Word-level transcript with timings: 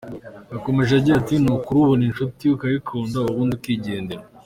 Yakomeje 0.53 0.91
agira 0.99 1.15
ati: 1.19 1.35
“Ni 1.39 1.49
ukuri 1.55 1.77
ubona 1.83 2.03
inshuti 2.07 2.43
ukayikunda, 2.55 3.17
ubundi 3.31 3.53
ukigendera. 3.57 4.23